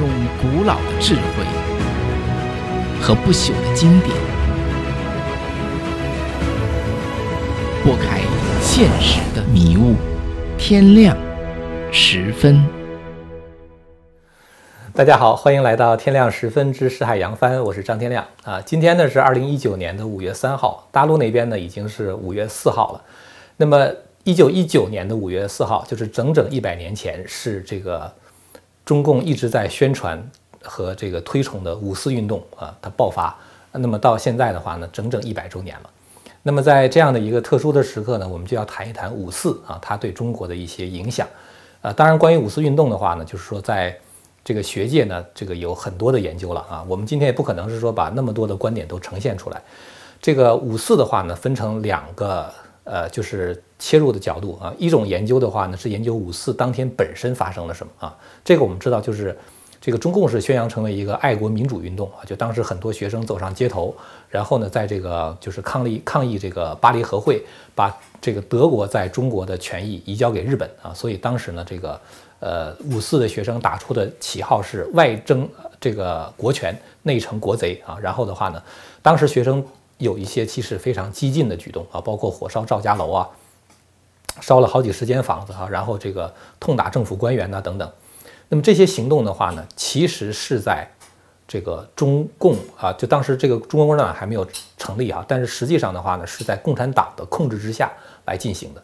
[0.00, 0.08] 用
[0.40, 1.44] 古老的智慧
[3.02, 4.16] 和不朽的经典，
[7.84, 8.20] 拨开
[8.62, 9.94] 现实的迷雾。
[10.56, 11.14] 天亮
[11.92, 12.64] 十分，
[14.94, 18.58] 大家好，欢迎来到天亮十分之诗海扬帆，我是张天亮啊。
[18.62, 23.04] 今天呢是二零一九年的五月三号，大陆那边呢已经是五月四号了。
[23.58, 23.86] 那么
[24.24, 28.10] 一九一九年的五月四号，就是整整一百年前，是这个
[28.84, 30.30] 中共一直在宣传
[30.62, 33.36] 和这个推崇的五四运动啊，它爆发。
[33.72, 35.90] 那么到现在的话呢，整整一百周年了。
[36.42, 41.28] 那么在这样的一个特殊的时刻呢，我们就要谈一谈五四啊，它对中国的一些影响。
[41.82, 43.96] 啊，当然，关于五四运动的话呢，就是说在
[44.42, 46.84] 这个学界呢，这个有很多的研究了啊。
[46.88, 49.62] 我们今天也不可能是说把那么多的观点都呈现出来。
[50.20, 52.52] 这个五四的话呢，分成两个
[52.84, 54.74] 呃，就是切入的角度啊。
[54.78, 58.16] 一种研究的话呢，是研究五四当天本身发生了什么啊。
[58.44, 59.36] 这个我们知道就是。
[59.82, 63.96] 这个中共是宣扬成为一个爱国民主运动啊，就当时很多学生走上街头，
[64.28, 67.42] 然后呢，在这个就是抗议抗议这个巴黎和会，
[67.74, 71.98] 把这个德国在中国的权益移交给日本啊，所以当时呢，这个
[72.40, 75.48] 呃五四的学生打出的旗号是外争
[75.80, 78.62] 这个国权，内惩国贼啊，然后的话呢，
[79.00, 79.64] 当时学生
[80.00, 83.28] 有一些其实非常激进的举动啊，包括火烧赵家楼啊，
[84.40, 87.88] 烧了好几十间房子啊，然后这个痛打政府官员呐等等。
[88.48, 90.90] 那么这些行动的话呢，其实是在
[91.46, 97.92] 这个中共啊，就当时这个中国共产党还没有成立啊，但是实际上的话呢，是在共产党的控制之下
[98.24, 98.82] 来进行的。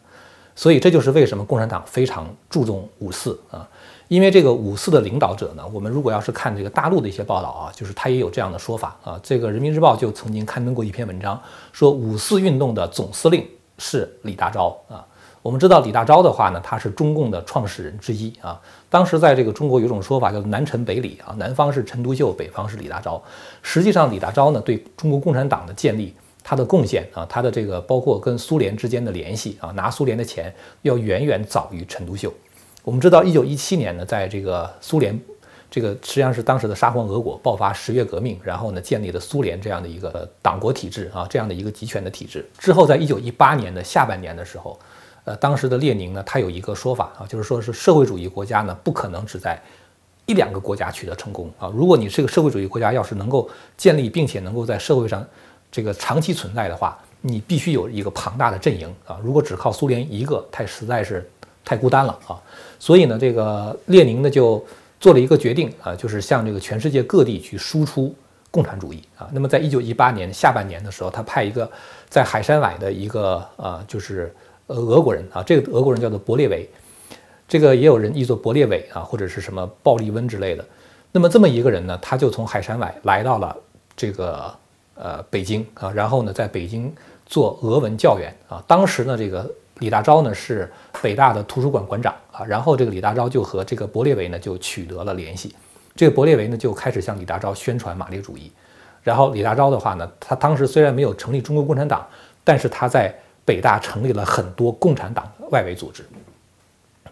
[0.55, 3.67] 所以这就是为什么共产党非常注重五四啊，
[4.07, 9.19] 因为这个五四的领导者呢，我们如果要是看这个大陆的一些报道啊，就是他也有这样的说法啊。
[9.21, 11.41] 这个人民日报就曾经刊登过一篇文章，
[11.73, 13.45] 说五四运动的总司令
[13.77, 15.05] 是李大钊啊。
[15.41, 18.59] 我们知道李大钊的话呢，他是中共的创始人之一啊。
[18.89, 23.21] 当时在这个中国有种说法叫“南陈北李”啊，南方是陈独秀，北方是李大钊。
[23.61, 32.33] 实际上，李大钊呢对中国共产党的建立，他的贡献啊，他的这个包括跟苏联之间的联系啊，拿苏联的钱要远远早于陈独秀。
[32.87, 35.19] 我们知道，一九一七年呢，在这个苏联，
[35.69, 42.49] 这个实际上是当时的沙皇俄国爆发十月革命，然后呢建立了苏联这样的一个党国体制啊，这样的一个集权的体制。
[42.57, 44.79] 之后，在一九一八年的下半年的时候。
[45.25, 49.61] 呃，当时的列宁呢，他有一个说法啊，就是说是社会主义国家呢，不可能只在
[50.25, 51.69] 一两个国家取得成功啊。
[51.75, 55.27] 如果你是个社会主义国家，要是能够建立并且能够在社会上
[55.69, 59.19] 这个长期存在的话，你必须有一个庞大的阵营啊。
[59.21, 61.29] 如果只靠苏联一个，太实在是
[61.65, 62.39] 太孤单了啊。
[62.79, 64.63] 所以呢，这个列宁呢就
[64.99, 68.13] 做了一个决定啊，就是向这个全世界各地去输出
[68.51, 69.29] 共产主义啊。
[69.31, 71.69] 那么在一九一八年下半年的时候，他派一个
[72.09, 74.33] 在海参崴的一个呃，就是。
[74.69, 76.69] 呃，俄国人啊，这个俄国人叫做伯列维，
[77.47, 80.65] 这个也有人译作伯列维啊，或者是什么鲍利温之类的。
[81.13, 83.55] 那么这么一个人呢，他就从海参崴来到了
[83.95, 84.53] 这个
[84.95, 86.93] 呃北京啊，然后呢，在北京
[87.25, 88.61] 做俄文教员啊。
[88.67, 89.49] 当时呢，这个
[89.79, 90.71] 李大钊呢是
[91.01, 95.55] 北大的图书馆馆长啊，然后这个李大钊就和这个伯列维呢就取得了联系。
[95.95, 98.51] 这个伯列维呢就开始向李大钊宣传马列主义。
[99.03, 102.05] 然后李大钊的话呢，他当时虽然没有成立中国共产党，
[102.43, 103.13] 但是他在
[103.45, 106.03] 北大成立了很多共产党外围组织，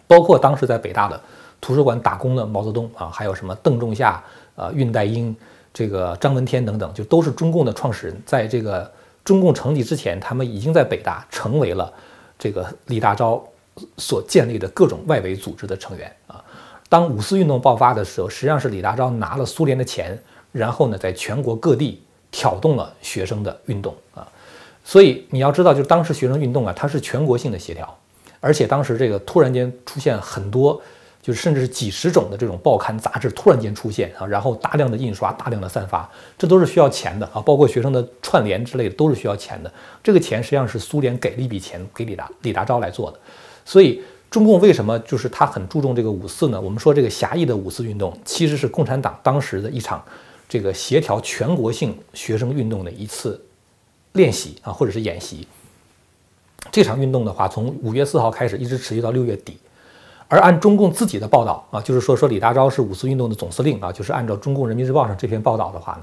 [0.06, 1.18] 包括当时在北大的
[1.60, 4.22] 图书馆打工的毛泽东啊，还有什么邓仲夏、
[4.56, 5.34] 呃恽代英、
[5.72, 8.22] 这个张闻天等等，就都是中共的创始人。
[8.26, 8.90] 在这个
[9.24, 11.90] 中共成立之前，他们已经在北大成为了
[12.38, 13.42] 这个李大钊
[13.98, 16.42] 所建立的各种外围组织的成员啊。
[16.88, 20.16] 当五四运动爆发的时候，实际上是李大钊拿了苏联的钱，
[20.52, 24.26] 然后呢，在全国各地挑动了学生的运动啊。
[24.84, 27.98] 所以你要知道，就当时学生运动啊，它是全国性的协调，
[28.38, 30.80] 而且当时这个突然间出现很多，
[31.26, 39.72] 就是甚至是几十种的这种报刊杂志突然间出现啊，然后大量的印刷、大量的散发，这都是需要钱的啊，包括学生的串联之类的都是需要钱的。
[40.04, 43.18] 这个钱实际上是苏联给了一笔钱给李达李大钊来做的。
[43.64, 44.00] 所以
[44.30, 46.60] 中共为什么就是他很注重这个五四呢？
[46.60, 50.00] 我们说这个狭义的五四运动其实是共产党当时的一场
[50.48, 53.42] 这个协调全国性学生运动的一次。
[54.12, 55.46] 练习啊，或者是演习。
[56.72, 59.58] 这场运动的话，从五月四号开始，一直持续到六月底。
[60.28, 66.00] 而按中共自己的报道啊，就是说说李大钊是五四运动的总司令啊，就是按照中共人民日报上这篇报道的话呢，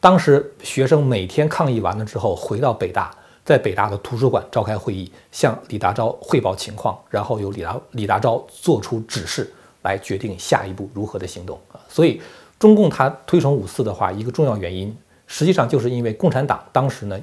[0.00, 3.10] 当时学生每天抗议完了之后，回到北大，
[3.44, 9.52] 在北大的图书馆召开会议，向李大钊汇报情况，然后由李大李大钊做出指示，
[9.82, 11.80] 来决定下一步如何的行动啊。
[11.88, 12.20] 所以
[12.58, 14.96] 中共他推崇五四的话，一个重要原因，
[15.26, 17.18] 实际上就是因为共产党当时呢。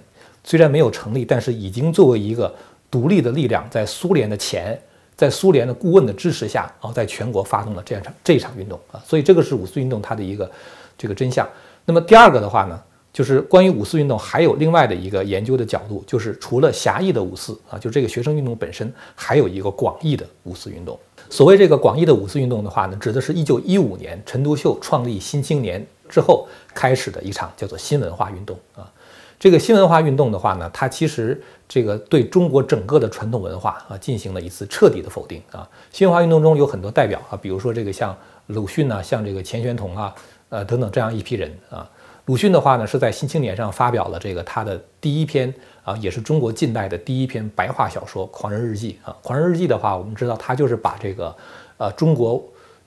[0.45, 2.53] 虽然没有成立，但是已经作为一个
[2.91, 4.77] 独立的力量，在苏联的前、
[5.23, 10.51] 在苏联的顾问的支持下，然后在全国发动了这样场这一场运动啊，所以这个是五四运动它的一个
[10.97, 11.47] 这个真相。
[11.85, 12.77] 那么第二个的话呢，
[13.13, 20.99] 就是关于五四运动还有另外的一个研究的角度，就是除了狭义的五四啊，就这个学生运动本身，还有一个广义的五四运动。
[21.29, 28.91] 所谓这个广义的五四运动的话呢，指的是一九一五年陈独秀创立《新青年》之后开始的一场叫做新文化运动啊。
[29.39, 31.41] 这个新文化运动的话呢，它其实
[31.73, 35.67] 这个对中国整个的传统文化啊进行了一次彻底的否定啊。
[35.91, 38.15] 新文化运动中有很多代表啊，比如说这个像
[38.45, 40.13] 鲁迅呐，像这个钱玄同啊，
[40.49, 41.89] 呃等等这样一批人啊。
[42.25, 45.51] 鲁迅的话呢，是在《新青年》上发表了这个他的第一篇
[45.83, 49.17] 啊，也是中国近代的第一篇白话小说《狂人日记》啊。
[49.25, 51.35] 《狂人日记》的话，我们知道他就是把这个
[51.77, 52.39] 呃中国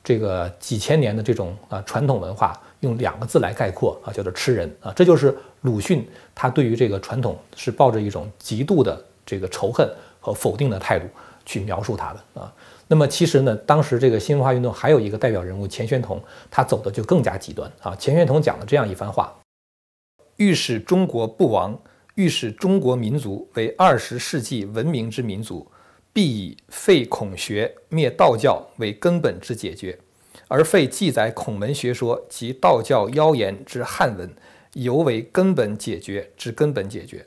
[0.06, 2.58] 这个几千年的这种啊传统文化。
[2.80, 11.06] 用两个字来概括啊，叫做吃人啊，这就是鲁迅他对于这个传统是抱着一种极度的这个仇恨和否定的态度
[11.46, 12.52] 去描述他的啊。
[12.86, 17.96] 那么其实呢，当时这个新文化运动还有一个代表人物钱玄同，他走的就更加极端啊。
[17.96, 19.34] 钱玄同讲了这样一番话：
[20.36, 21.76] 欲使中国不亡，
[22.14, 25.66] 欲使中国民族为二十世纪文明之民族，
[26.16, 29.98] 必以废孔学、灭道教为根本之解决。
[30.48, 34.26] 而废记载孔门学说及道教妖言之汉文，
[34.72, 37.22] 犹为根本解决之根本解决。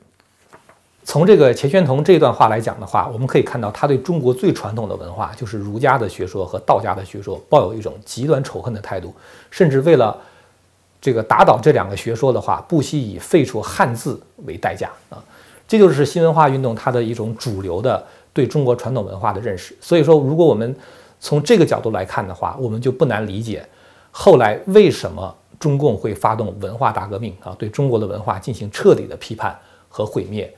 [1.04, 9.14] 从这个钱玄同这段话来讲的话，我们可以看到他对中国最传统的文化，就是儒家的学说和道家的学说，抱有一种极端仇恨的态度，
[9.52, 10.20] 甚至为了
[11.00, 15.22] 这个打倒这两个学说的话，不惜以废除汉字为代价啊！
[15.68, 19.76] 这就是新文化运动它的一种主流的对中国传统文化的认识。
[19.80, 20.74] 所以说，如果我们
[21.18, 23.66] 从这个角度来看的话，我们就不难理解，
[24.10, 30.52] 后来为什么中共会发动文化大革命啊，对中国的文化进行彻底的批判和毁灭。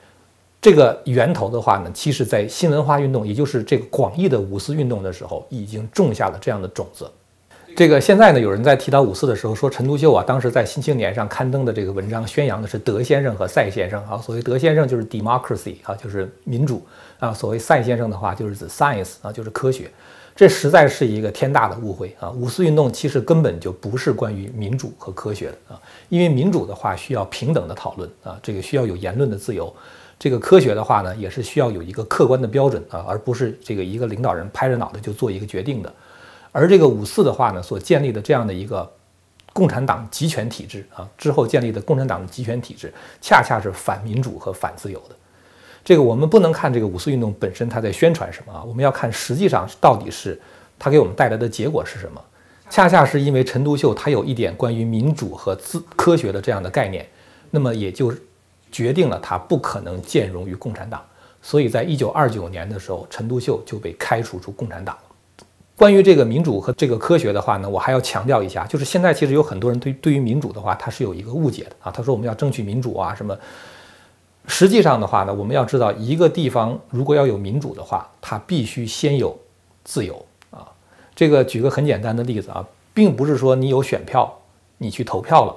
[0.60, 7.10] 这个源头的话呢，其实在新文化运动，也就是这个广义的五四运动的时候，已经种下了这样的种子。
[7.74, 14.18] 这个现在呢，有人在提到五四的时候，说陈独秀啊，当时在《新青年》上刊登的这个文章，宣扬的是德先生和赛先生啊。
[14.18, 16.84] 所谓德先生就是 democracy 啊，就是民主
[17.18, 17.32] 啊。
[17.32, 19.90] 所谓赛先生的话，就是指 science 啊，就是科学。
[20.36, 22.30] 这实在是一个天大的误会啊！
[22.30, 29.66] 五四运动其实根本就不是关于民主和科学的啊，因为民主的话需要平等的讨论啊，这个需要有言论的自由；
[30.18, 35.92] 这个科学的话呢，也是需要有一个客观的标准啊，而不是这个一个领导人拍着脑袋就做一个决定的。
[36.52, 38.88] 而这个五四的话呢，所建立的这样的一个
[39.52, 45.16] 共产党集权体制啊，之后建立的共产党的集权体制，恰恰是反民主和反自由的。
[45.84, 48.62] 这个我们不能看这个五四运动本身，它在宣传什么啊？
[48.62, 50.40] 我们要看实际上到底是
[50.78, 52.22] 它给我们带来的结果是什么？
[52.70, 57.06] 恰恰是因为陈独秀他有一点关于民主和自科学的这样的概念，
[57.50, 58.14] 那么也就
[58.70, 61.04] 决定了他不可能兼容于共产党。
[61.42, 65.11] 所以在一九二九年的时候，陈独秀就被开除出共产党了。
[65.76, 71.90] 关于这个民主和这个科学的话呢，我还要强调一下，就是现在其实有很多人对对于民主的话，他是有一个误解的啊。
[71.90, 73.36] 他说我们要争取民主啊什么。
[74.48, 79.38] 实际上的话呢，我们要知道，一个地方如果要有民主的话，它必须先有
[79.84, 80.14] 自由
[80.50, 80.66] 啊。
[81.14, 84.32] 这个举个很简单的例子啊，并不是说你有选票，
[84.78, 85.54] 你去投票了，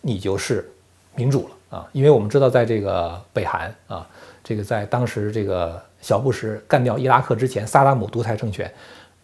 [0.00, 0.68] 你就是
[1.14, 1.88] 民主了啊。
[1.92, 4.04] 因为我们知道，在这个北韩啊，
[4.42, 8.68] 这个在当时这个小布什干掉伊拉克之前，萨达姆独裁政权，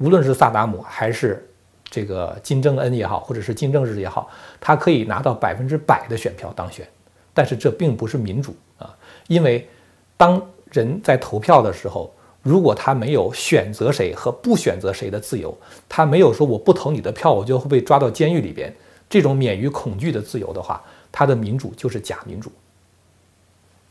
[0.01, 1.47] 无论是萨达姆还是
[1.91, 6.89] 这个金正恩也好，或者是金正日也好，他可以拿到百分之百的选票当选，
[7.35, 8.97] 但是这并不是民主啊。
[9.29, 9.69] 因为，
[10.17, 15.55] 当人在投票的时候，如果他没有选择谁和不选择谁的自由，
[15.89, 18.75] 他没有说我不投你的票，我就会被抓到监狱里边，
[19.09, 20.83] 这种免于恐惧的自由的话，
[21.13, 22.51] 他的民主就是假民主。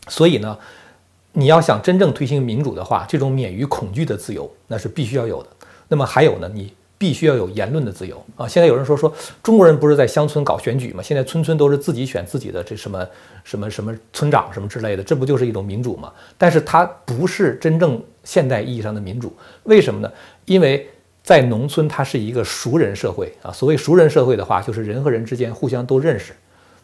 [0.08, 0.58] 所以呢，
[1.34, 5.50] 你要想真正推行民主的话，这种免于恐惧的自由那是必须要有的。
[5.90, 6.74] 那么还有呢，你。
[7.00, 8.46] 必须要有言论的自由啊！
[8.46, 9.10] 现在有人说说
[9.42, 11.02] 中国人不是在乡村搞选举吗？
[11.02, 13.08] 现在村村都是自己选自己的这什么
[13.46, 16.12] 什么什么村长什么之类的，这不就是一种民主吗？
[16.38, 20.12] 但是它不是真正现代意义上的民主，为什么呢？
[20.44, 20.86] 因为
[21.24, 23.50] 在农村它是一个熟人社会啊。
[23.50, 26.34] 所谓熟人社会的话，就是人和人之间互相都认识，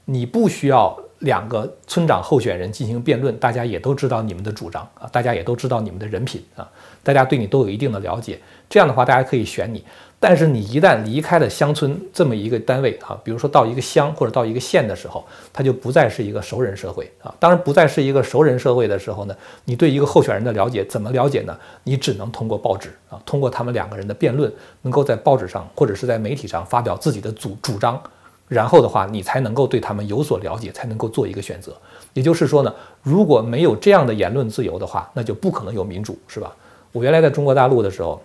[0.05, 6.69] 你不需要两个村长候选人进行辩论，大家也都知道你们的主张啊，大家也都知道你们的人品啊，
[7.03, 9.83] 大家对你都有一定的了解，这样的话大家可以选你。
[10.17, 17.33] 但是你一旦离开了乡村这么一个单位啊，比如说到一个乡或者到一个县的时候，它就不再是一个熟人社会啊。
[17.37, 21.55] 当然不再是一个熟人社会的时候呢，你对一个候选人的了解怎么了解呢？
[21.83, 28.01] 你只能通过报纸啊，通过他们两个人的辩论，能够在报纸上或者是在媒体上发表自己的主主张，
[28.47, 31.75] 然后的话你才能够对他们有所了解，才能够做一个选择。
[32.13, 36.55] 也就是说呢，如果没有这样的言论自由的话，那就不可能有民主，是吧？
[36.91, 38.21] 我原来在中国大陆的时候。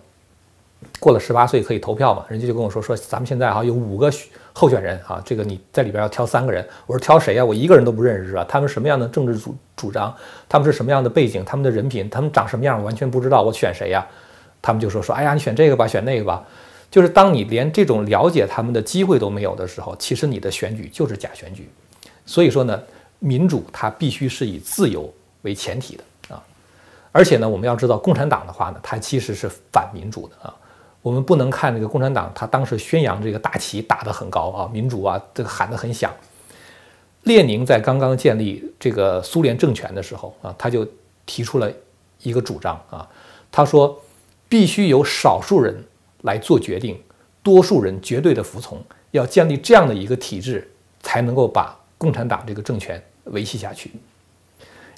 [0.99, 2.25] 过了十八岁可以投票嘛？
[2.27, 4.11] 人家就跟我说说，咱们现在哈有五个
[4.51, 6.67] 候选人啊，这个你在里边要挑三个人。
[6.87, 7.45] 我说挑谁呀？
[7.45, 8.43] 我一个人都不认识是吧？
[8.49, 10.11] 他们什么样的政治主主张？
[10.49, 11.45] 他们是什么样的背景？
[11.45, 12.09] 他们的人品？
[12.09, 12.79] 他们长什么样？
[12.79, 14.03] 我完全不知道，我选谁呀？
[14.59, 16.43] 他们就说说，哎呀，你选这个吧，选那个吧。
[16.91, 21.69] 就是当你连这种了解他们的机会都没有的时候，其实你的选举就是假选举。
[22.25, 22.79] 所以说呢，
[23.19, 25.11] 民主它必须是以自由
[25.43, 26.43] 为前提的啊。
[27.13, 30.53] 而且呢，我们要知道，共产党的话呢，它其实是反民主的啊。
[31.01, 36.13] 我们不能看这个共产党，他当时宣扬这个大旗打得很高啊，民主啊，这个喊得很响。
[37.23, 40.85] 列宁在刚刚建立这个苏联政权的时候啊，他就
[41.25, 41.71] 提出了
[42.21, 43.07] 一个主张啊，
[43.51, 43.99] 他说
[44.49, 45.81] 必须由少数人。
[46.21, 46.99] 来做决定，
[47.41, 48.79] 多数人绝对的服从，
[49.11, 50.69] 要建立这样的一个体制，
[51.01, 53.91] 才能够把共产党这个政权维系下去。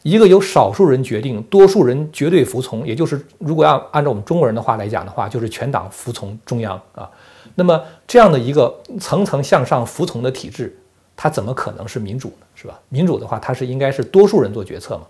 [0.01, 7.09] 一个由少数人决定，多数人绝对服从，也就是如果要按照我们中国人的话来讲的话，就是全党服从中央啊。
[7.55, 10.77] 那么这样的一个层层向上服从的体制，
[11.15, 12.45] 它怎么可能是民主呢？
[12.55, 12.77] 是吧？
[12.89, 15.03] 民主的话，它是应该是多数人做决策嘛。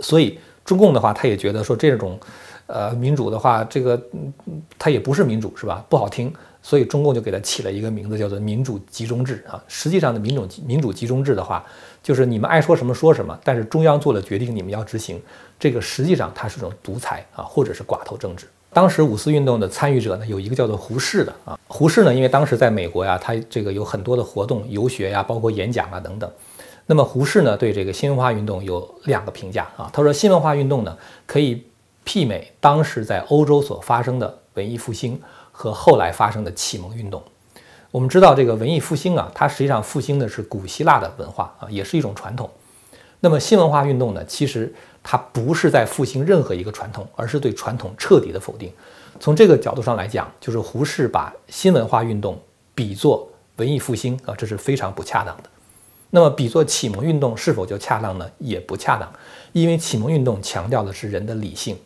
[0.00, 2.18] 所以中共的话，他也觉得说这种。
[2.72, 4.00] 呃，民主的话，这个
[4.78, 5.84] 它也不是民主，是吧？
[5.88, 9.62] 不好听，所以中共就给它起了一个名字，叫做民主集中制啊。
[9.66, 11.64] 实际上的民主民主集中制的话，
[12.02, 15.20] 就是你们爱说什么说什么，但是中央做了决定，你们要执行。
[15.58, 18.46] 这个实际上它是种独裁啊，或者是寡头政治。
[18.72, 21.58] 当时五四运动的参与者呢，有一个叫做胡适的啊。
[21.66, 26.30] 胡适呢，因为当时在美国呀，他这个有很多的活动、游学呀，包括演讲啊等等。
[26.86, 29.90] 那么胡适呢，对这个新文化运动有两个评价啊。
[29.92, 30.96] 他说，新文化运动呢，
[31.26, 31.64] 可以。
[32.10, 35.20] 媲美当时在欧洲所发生的文艺复兴
[35.52, 37.22] 和后来发生的启蒙运动。
[37.92, 42.50] 我们知道，这个文艺复兴啊，它实际上复兴的是古希腊的文化啊，也是一种传统。
[43.20, 44.74] 那么新文化运动呢，其实
[45.04, 48.72] 它不是在复兴任何一个传统，而是对传统彻底的否定。
[49.20, 52.36] 从这个角度上来讲，就是胡适把新文化运动
[52.74, 55.44] 比作文艺复兴啊，这是非常不恰当的。
[56.10, 58.28] 那么比作启蒙运动是否就恰当呢？
[58.38, 59.08] 也不恰当，
[59.52, 61.78] 因为启蒙运动强调的是人的理性。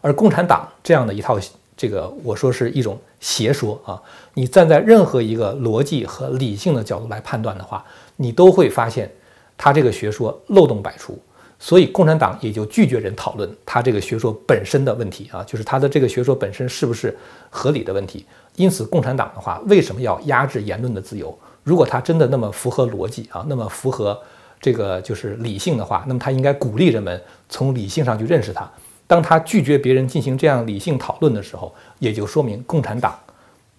[0.00, 1.38] 而共产党这样的一套，
[1.76, 4.00] 这个我说是一种邪说啊！
[4.34, 7.84] 你站在任何一个逻辑和理性的角度来判断的话，
[8.16, 9.10] 你都会发现
[9.56, 11.18] 他这个学说漏洞百出。
[11.58, 17.14] 所以共产党也就拒绝人讨论他这个学说本身的问题啊，就是他的这个学说本身是不是
[17.50, 18.24] 合理的问题。
[18.56, 21.38] 因此，共产党的话为什么要压制言论的自由？
[21.62, 24.18] 如果他真的那么符合逻辑啊，那么符合
[24.58, 28.70] 这个就是理性的话，那么他应该鼓励人们从理性上去认识它。
[29.10, 33.18] 当他拒绝别人进行这样理性讨论的时候，也就说明共产党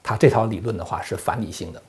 [0.03, 1.81] 他这套理论的话是反理性的。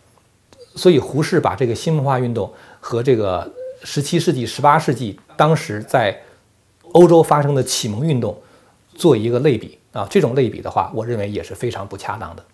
[0.76, 6.16] 所以胡适把这个新文化运动和这个十七世纪、十八世纪当时在
[6.92, 8.40] 欧洲发生的启蒙运动
[8.94, 12.44] 做一个类比啊，这种类比的话，我认为也是非常不恰当的。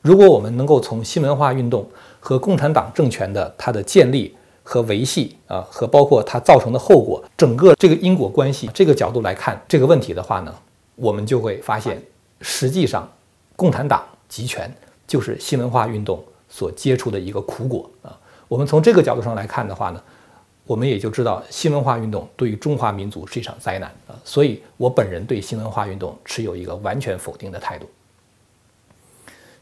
[0.00, 1.86] 如果我们能够从新文化运动
[2.18, 10.54] 和共产党政权的它的建立，和维系啊，和包括它造成的后果，整个这个因果关系这个角度来看这个问题的话呢，
[10.94, 12.00] 我们就会发现，
[12.40, 13.10] 实际上，
[13.56, 14.72] 共产党集权
[15.06, 18.16] 就是新文化运动所接触的一个苦果啊。
[18.48, 20.02] 我们从这个角度上来看的话呢，
[20.64, 24.14] 我们也就知道新文化运动对于中华民族是一场灾难啊。
[24.24, 27.86] 所以我本人对新文化运动持有一个完全否定的态度。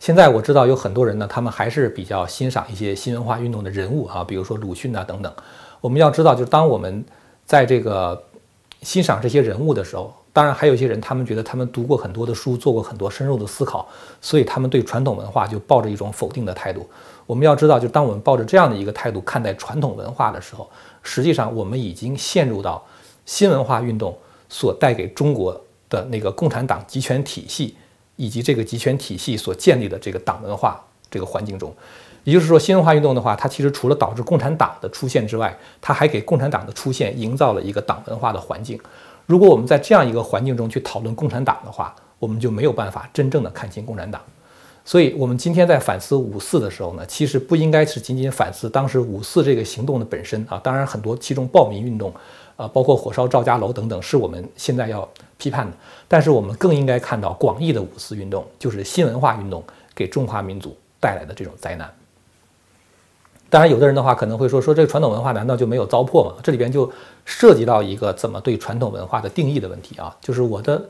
[0.00, 5.30] 现在我知道有很多人呢，他们还是比较欣赏一些新文化运动的人物啊，比如说鲁迅啊等等。
[5.82, 7.04] 我们要知道，就是当我们
[7.44, 8.20] 在这个
[8.80, 13.86] 欣赏这些人物的时候，当然还有一些人，他们觉得他们读过很多的书，做过很多深入的思考，
[14.22, 16.88] 所以他们对传统文化就抱着一种否定的态度。
[17.26, 20.66] 我们要知道，就当我们抱着这样的一个态度看待传统文化的时候，
[21.02, 22.82] 实际上我们已经陷入到
[23.26, 24.16] 新文化运动
[24.48, 27.76] 所带给中国的那个共产党集权体系。
[28.20, 30.78] 以及这个集权体系所建立的这个党文化
[31.10, 31.74] 这个环境中，
[32.24, 38.78] 也就是说，新文化运动的话，它其实除了导致共产党的出现之外，它还给共产党的出现营造了一个党文化的环境。
[39.24, 44.20] 如果我们在这样一个环境中去讨论共产党的话，我们就没有办法真正的看清共产党。
[44.84, 52.12] 所以，我们今天在反思五四的时候呢，其实不应该是仅仅反思当时五四这个行动的本身啊，当然很多其中暴民运动。
[52.56, 55.08] 啊，包括火烧赵家楼等等，是我们现在要
[55.40, 55.72] 批判的。
[56.06, 61.90] 但是我们更应该看到广义的五四运动，就是新文化运动给中华民族带来的这种灾难。
[63.48, 66.34] 当然，有的人的话可能会说，说这个传统文化难道就没有糟粕吗？
[66.42, 66.88] 这里边就
[67.24, 70.14] 涉及到一个怎么对传统文化的定义的问题啊。
[70.20, 70.80] 就是我的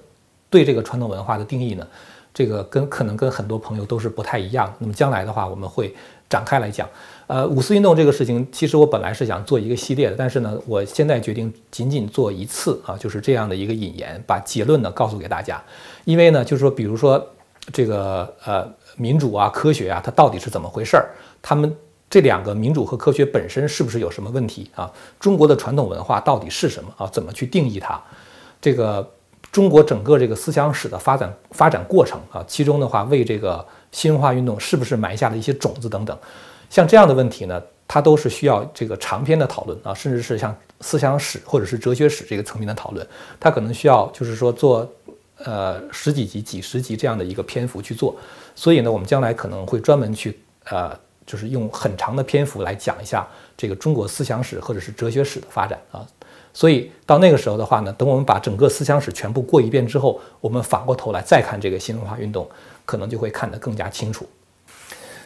[0.50, 1.87] 对这个传统文化的定义呢，
[2.35, 4.75] 这个跟可能跟很多朋友都是不太一样。
[4.78, 5.95] 那么将来的话，我们会
[6.28, 6.87] 展开来讲。
[7.30, 15.62] 呃，五四运动这个事情，其实我本来是想做一个系列的，但是呢，我现在决定仅仅做一次啊，就是这样的一个引言，把结论呢告诉给大家。
[16.04, 17.25] 因为呢，就是说，比如说
[17.72, 21.08] 这个呃民主啊、科学啊，它到底是怎么回事儿？
[21.40, 21.72] 他们
[22.10, 24.90] 这两个民主和科学本身是不是有什么问题啊？
[25.20, 27.06] 中国的传统文化到底是什么啊？
[27.12, 28.02] 怎么去定义它？
[28.60, 29.08] 这个
[29.52, 36.18] 中国整个这个思想史的发展发展过程啊，其中的话为这个新文化运动是不是埋下了一些种子等等，
[36.70, 43.06] 像这样的问题呢，它都是需要这个长篇的讨论啊，甚至是像思想史或者是哲学史这个层面的讨论，
[43.38, 44.90] 它可能需要就是说做
[45.44, 48.16] 呃十几集、几十集这样的一个篇幅去做，
[48.54, 50.98] 所以呢，我们将来可能会专门去呃。
[51.26, 53.24] 就是用很长的篇幅来讲一下
[53.56, 56.04] 这个中国思想史或者是哲学史的发展啊，
[56.52, 62.50] 所以到那个时候的话呢，等我们把整个思想史全部过一遍之后，我们反过头来再看这个新文化运动，
[62.84, 64.28] 可能就会看得更加清楚。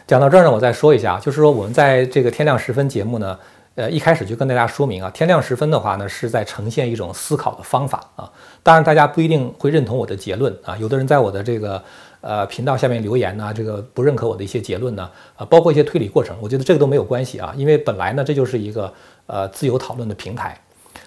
[0.07, 3.37] 讲到这儿呢，我再说一下，就是说我们在这个天亮时分节目呢，
[3.75, 8.31] 呃，一开始就跟大家说明啊，天亮时分的话呢，是在呈现一种思考的方法啊，
[8.63, 11.81] 当然大家不一定会认同我的结论啊，有的人在我的这个。
[12.21, 18.91] 呃，频道下面留言呢，这个不认可我的一些结论呢，啊，包括一些推理过程，我觉得这个都没有关系啊，因为本来呢，这就是一个
[19.27, 20.59] 呃自由讨论的平台。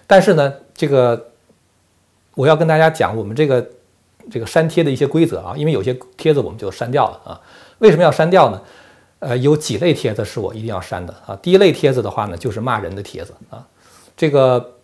[0.07, 1.31] 但是呢，这个
[2.37, 3.69] 我要跟大家讲我们这个
[4.31, 7.41] 这个删帖的一些规则啊，因为有些帖子我们就删掉了啊。
[7.79, 8.63] 为什么要删掉呢？
[9.21, 11.39] 呃，有几类帖子是我一定要删的啊。
[11.43, 13.67] 第一类帖子的话呢，就是骂人的帖子啊，
[14.17, 14.75] 这个。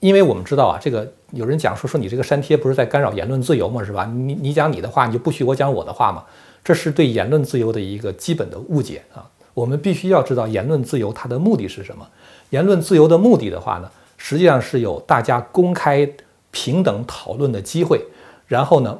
[0.00, 3.84] 因为我们知道啊，这个有人讲说说你这个删帖不是在干扰言论自由吗？
[3.84, 4.04] 是吧？
[4.04, 6.24] 你你讲你的话，你就不许我讲我的话吗？
[6.64, 9.30] 这是对言论自由的一个基本的误解啊！
[9.54, 12.04] 我们必须要知道言论自由它的目的是什么。
[12.50, 16.10] 言论自由的目的的话呢，实际上是有大家公开
[16.50, 18.04] 平等讨论的机会，
[18.48, 18.98] 然后呢，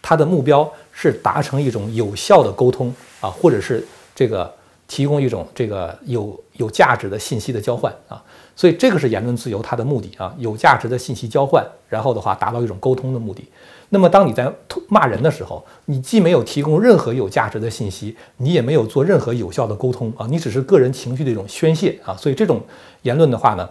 [0.00, 3.84] 它的目标是达成一种有效的沟通啊，或者是
[4.16, 4.52] 这个
[4.88, 8.20] 提供一种这个有有价值的信息的交换啊。
[8.56, 13.46] 所以这个是言论自由它的目的啊，有价值的信息交换，然后的话达到一种沟通的目的。
[13.90, 14.50] 那么当你在
[14.88, 22.16] 骂人的时候，你既没有提供任何有价值的信息，你也没有做任何有效的沟通啊，你只是个人情绪的一种宣泄啊。
[22.16, 22.62] 所以这种
[23.02, 23.68] 言论的话呢，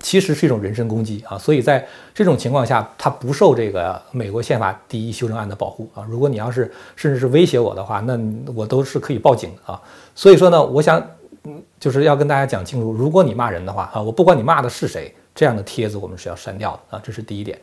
[0.00, 1.38] 其实是一种人身攻击啊。
[1.38, 6.04] 所以在这种情况下，它不受这个美国宪法第一修正案的保护啊。
[6.08, 8.18] 如果你要是甚至是威胁我的话，那
[8.54, 9.80] 我都是可以报警的啊。
[10.14, 11.04] 所以说呢，我想。
[11.48, 17.56] 嗯，就是要跟大家讲清楚，如果你骂人的话啊，我不管你骂的是谁，这样的帖子我们是要删掉的啊，这是第一点。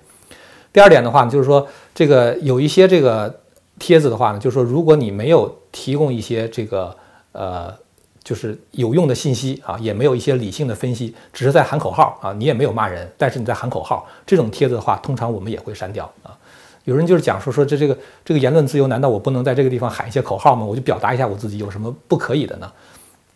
[0.72, 3.42] 第二点的话呢，就是说这个有一些这个
[3.78, 6.96] 帖子的话呢，就是说如果你没有提供一些这个
[7.34, 7.78] 呃，
[8.24, 16.38] 就是有用的信息啊，也没有一些理性的分析，只是在喊口号啊，你也没有骂人，但是你在喊口号，这种帖子的话，通常我们也会删掉啊。
[16.86, 20.66] 有人就是讲说说这这个这个言论自由，难道我不能在这个地方喊一些口号吗？
[20.66, 22.72] 我就表达一下我自己有什么不可以的呢？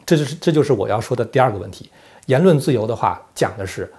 [0.06, 1.90] 这就是这就是我要说的第二个问题。
[2.28, 3.92] 言论自由的话，讲的是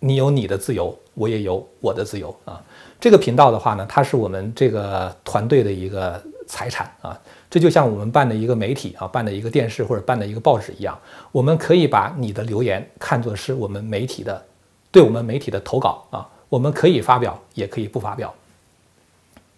[0.00, 2.60] 你有你的自由，我也有我的自由啊。
[3.00, 7.18] 这个频道的话呢，它是我们这个团队的一个财产啊。
[7.52, 10.98] 这就像我们办的一个媒体啊，办的一个电视或者办的一个报纸一样，
[11.30, 14.42] 我们可以把你的留言看作是我们媒体的，
[14.90, 16.26] 对我们媒体的投稿啊。
[16.48, 18.32] 我们可以发表，也可以不发表。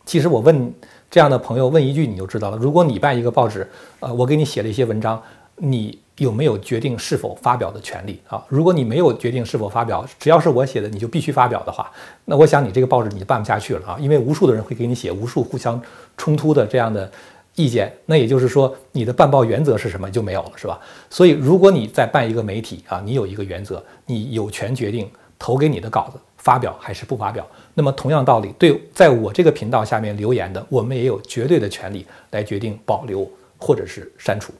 [0.04, 0.74] 其实我问
[1.08, 2.56] 这样的朋友问一句，你就知道了。
[2.56, 3.64] 如果你办一个报纸，
[4.00, 5.22] 呃，我给你写了一些文章。
[5.56, 8.44] 你有没有决定是否发表的权利啊？
[8.48, 11.88] 如果你没有决定是否发表，只要是我写的，你就必须发表的话，
[12.24, 13.96] 那我想你这个报纸你就办不下去了啊！
[14.00, 15.80] 因为无数的人会给你写无数互相
[16.16, 17.08] 冲突的这样的
[17.56, 20.80] 意见，那也就是说你的办报原则是什么就没有了，是吧？
[21.08, 27.46] 所以如果你在办一个媒体啊，你有一个原则，你有权决定投给你的稿子发表还是不发表。
[27.74, 34.52] 那么同样道理，对在我这个频道下面留言的，我们也有绝对的权利来决定保留或者是删除。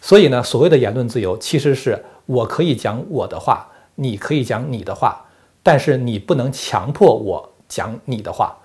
[0.00, 3.66] 所以呢，所谓的言论自由，其实是我可以讲我的话，
[3.96, 5.26] 你可以讲你的话，
[5.62, 8.56] 但是你不能强迫我讲你的话。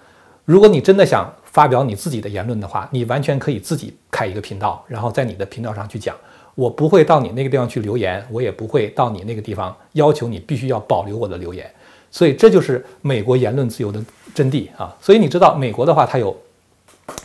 [0.45, 6.15] 如果你真的想发表你自己的言论的话，你完全可以自己开一个频道，然后在你的频道上去讲。
[6.55, 11.65] 我不会到你那个地方去留言，我也不会到你那个地方要求你必须要保留我的留言。
[12.09, 14.03] 所以这就是美国言论自由的
[14.35, 14.93] 真谛啊！
[14.99, 16.35] 所以你知道，美国的话，它有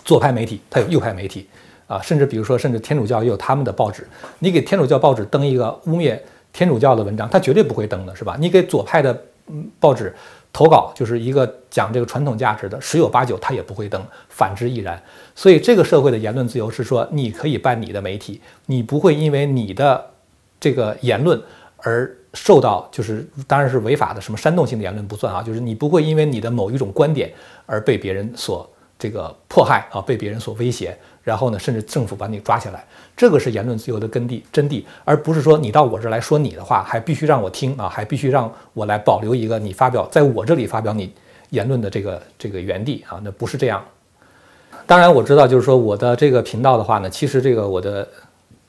[0.05, 1.49] 左派媒体，它有右派媒体。
[1.89, 4.07] 啊，甚至比如说，甚至天主教也有他们的报纸。
[4.41, 6.19] 你给天主教报纸登一个污蔑
[6.53, 8.37] 天主教的文章，他绝对不会登的，是吧？
[8.41, 9.17] 你给左派的
[9.49, 10.13] 嗯报纸
[10.57, 14.99] 投稿，就是一个讲这个传统价值的，十有八九他也不会登，反之亦然。
[15.35, 20.03] 所以这个社会的言论自由是说，你可以办你的媒体，你不会因为你的
[20.59, 21.39] 这个言论
[21.77, 27.31] 而受到，就是当然是违法的，什么煽动性的言论不算啊，就是你不会因为你的某一种观点
[27.67, 28.67] 而被别人所
[28.99, 30.97] 这个迫害啊，被别人所威胁。
[31.23, 32.85] 然后呢，甚至政府把你抓起来，
[33.17, 41.13] 这个是言论自由的根蒂真谛，而不是说你到我这儿来说你的话，还必须让我听啊，还必须让我来保留一个你发表在我这里发表你
[41.51, 43.85] 言论的这个这个原地啊，那不是这样。
[44.87, 48.09] 当然我知道，就是说我的这个频道的话呢，其实这个我的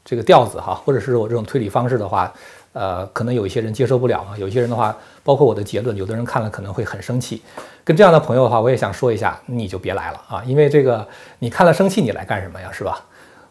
[0.04, 2.34] 这个调子哈，或者是我这种推理方式的话，
[2.78, 4.38] 呃，可能有一些人接受不了啊。
[4.38, 7.42] 有些人的话，包括我的结论，有的人看了可能会很生气。
[7.84, 11.08] 跟这样的朋友的话，我也想说一下，你就别来了啊，因为这个
[11.40, 12.70] 你看了生气，你来干什么呀？
[12.72, 13.04] 是吧？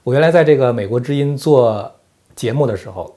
[0.04, 1.90] 我原来在这个美国之音做
[2.36, 3.12] 节目的时候，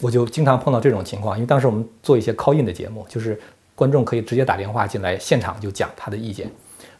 [0.00, 3.36] 我就经常碰到这种情况，因为当时我们做一些 call in 的节目，就是
[3.74, 6.48] 观众可以直接打电话进来，现场就讲他的意见，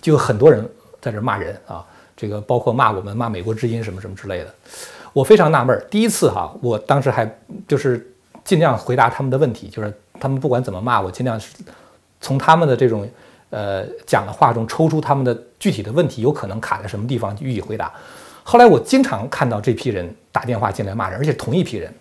[0.02, 0.68] 就有很多人
[1.00, 1.86] 在这骂人啊，
[2.16, 4.54] 这个包括骂我们、骂美国之音什么什么之类的。
[5.12, 7.30] 我非常纳闷儿，第一次哈，我当时还
[7.68, 8.12] 就是
[8.50, 11.54] 尽量回答他们的问题，就是他们不管怎么骂我，尽量是
[12.20, 13.08] 从他们的这种
[13.50, 17.92] 呃讲的话中抽出他们的具体的问题，有可能卡在什么地方予以回答。
[18.42, 21.94] 后来我经常看到这批人打电话进来骂人，而且同一批人，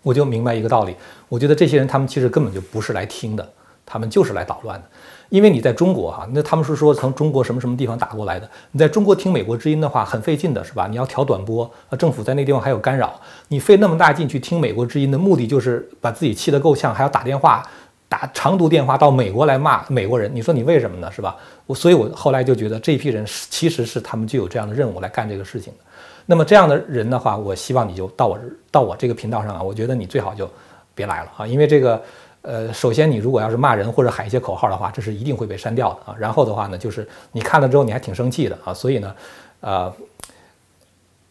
[0.00, 0.96] 我就明白一个道理，
[1.28, 3.46] 我觉得这些人他们其实根本就不是来听的，
[3.84, 4.86] 他们就是来捣乱的。
[5.28, 8.48] 因为你在中国哈，那他们是说从中国什么什么地方打过来的。
[8.70, 10.86] 你在中国听美国之音的话很费劲的是吧？
[10.88, 17.62] 你要调短波，啊，政府在那地方还有干扰，你费那么大劲去听美国之音的目的就是把自己气得够呛，还要打电话
[18.08, 20.30] 打长途电话到美国来骂美国人。
[20.32, 21.10] 你说你为什么呢？
[21.10, 21.36] 是吧？
[21.66, 25.80] 我所以，我后来就觉得这批人其实是他们就有这样的任务来干这个事情的。
[26.24, 28.38] 那么这样的人的话，我希望你就到我
[28.70, 30.48] 到我这个频道上啊，我觉得你最好就
[30.94, 32.00] 别来了啊，因为这个。
[32.46, 36.16] 呃，首先你如果要是骂人或者喊一些口号的话，这是一定会被删掉的啊。
[36.16, 38.72] 然后的话呢，就是你看了之后你还挺生气的啊。
[38.72, 39.14] 所以呢，
[39.58, 39.92] 呃，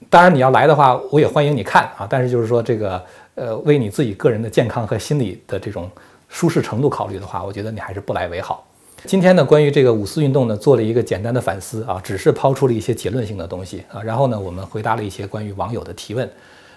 [0.10, 2.06] 当然你要来的话，我也欢迎你看啊。
[2.10, 3.02] 但是就是说这个，
[3.36, 5.90] 呃，为你自己个人的健康和心理的这种
[6.28, 8.68] 舒适程度考虑的话，我觉得你还是不来为好。
[9.06, 14.02] 今天呢，关于这个五四运动呢，做了一个简单的反思啊，只是抛出了一些结论性的东西啊。
[14.04, 16.30] 然后呢，我们回答了一些关于网友的提问。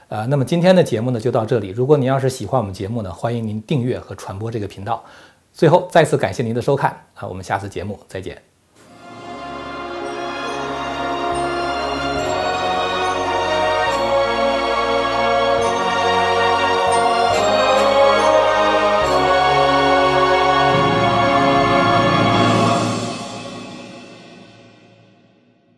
[0.08, 1.68] 呃，那么今天的节目呢就到这里。
[1.68, 5.04] 如果您要是喜欢我们节目呢，欢迎您订阅和传播这个频道。
[5.52, 8.47] 最后再次感谢您的收看啊，我们下次节目再见。